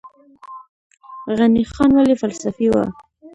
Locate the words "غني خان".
1.37-1.89